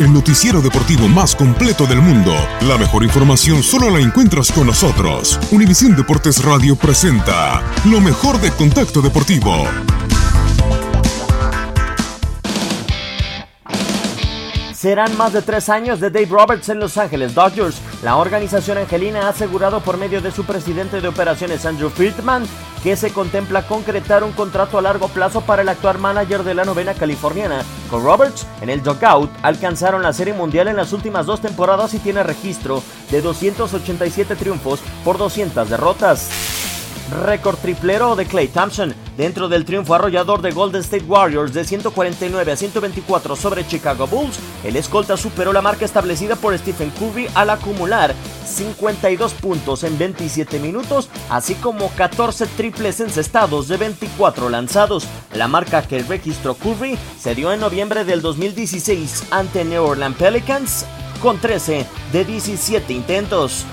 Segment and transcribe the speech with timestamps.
[0.00, 2.34] el noticiero deportivo más completo del mundo.
[2.62, 5.38] La mejor información solo la encuentras con nosotros.
[5.50, 9.66] Univisión Deportes Radio presenta lo mejor de Contacto Deportivo.
[14.80, 17.82] Serán más de tres años de Dave Roberts en Los Ángeles Dodgers.
[18.02, 22.44] La organización angelina ha asegurado por medio de su presidente de operaciones Andrew Friedman
[22.82, 26.64] que se contempla concretar un contrato a largo plazo para el actual manager de la
[26.64, 27.62] novena californiana.
[27.90, 31.98] Con Roberts en el dugout alcanzaron la Serie Mundial en las últimas dos temporadas y
[31.98, 36.30] tiene registro de 287 triunfos por 200 derrotas
[37.10, 42.52] récord triplero de Clay Thompson dentro del triunfo arrollador de Golden State Warriors de 149
[42.52, 44.38] a 124 sobre Chicago Bulls.
[44.64, 48.14] El escolta superó la marca establecida por Stephen Curry al acumular
[48.46, 55.06] 52 puntos en 27 minutos, así como 14 triples encestados de 24 lanzados.
[55.34, 60.86] La marca que registró Curry se dio en noviembre del 2016 ante New Orleans Pelicans
[61.20, 63.66] con 13 de 17 intentos.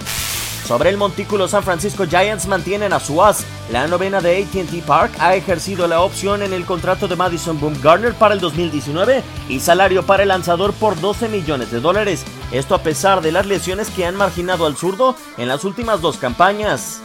[0.67, 3.45] Sobre el montículo San Francisco Giants mantienen a su as.
[3.71, 8.13] La novena de ATT Park ha ejercido la opción en el contrato de Madison Bumgarner
[8.13, 12.25] para el 2019 y salario para el lanzador por 12 millones de dólares.
[12.51, 16.17] Esto a pesar de las lesiones que han marginado al zurdo en las últimas dos
[16.17, 17.01] campañas.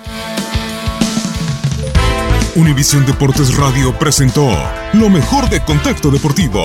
[2.57, 4.49] Univisión Deportes Radio presentó
[4.93, 6.65] lo mejor de Contacto Deportivo.